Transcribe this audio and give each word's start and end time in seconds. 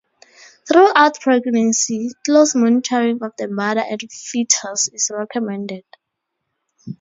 Throughout 0.67 1.19
pregnancy, 1.19 2.09
close 2.25 2.55
monitoring 2.55 3.19
of 3.21 3.33
the 3.37 3.47
mother 3.47 3.81
and 3.87 4.01
fetus 4.11 4.87
is 4.91 5.11
recommended. 5.13 5.85